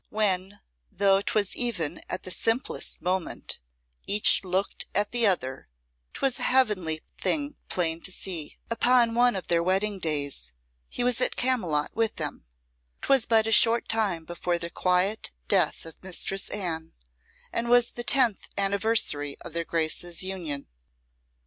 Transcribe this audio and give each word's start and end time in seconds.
When, 0.09 0.61
though 0.91 1.21
'twas 1.21 1.55
even 1.55 2.01
at 2.09 2.23
the 2.23 2.31
simplest 2.31 3.03
moment, 3.03 3.59
each 4.07 4.43
looked 4.43 4.87
at 4.95 5.11
the 5.11 5.27
other, 5.27 5.69
'twas 6.15 6.39
a 6.39 6.49
heavenly 6.49 7.01
thing 7.19 7.55
plain 7.69 8.01
to 8.01 8.11
see. 8.11 8.57
Upon 8.71 9.13
one 9.13 9.35
of 9.35 9.45
their 9.45 9.61
wedding 9.61 9.99
days 9.99 10.53
he 10.89 11.03
was 11.03 11.21
at 11.21 11.35
Camylott 11.35 11.93
with 11.95 12.15
them. 12.15 12.45
'Twas 13.03 13.27
but 13.27 13.45
a 13.45 13.51
short 13.51 13.87
time 13.87 14.25
before 14.25 14.57
the 14.57 14.71
quiet 14.71 15.33
death 15.47 15.85
of 15.85 16.01
Mistress 16.03 16.49
Anne, 16.49 16.93
and 17.53 17.69
was 17.69 17.91
the 17.91 18.03
tenth 18.03 18.49
anniversary 18.57 19.37
of 19.41 19.53
their 19.53 19.65
Graces' 19.65 20.23
union. 20.23 20.67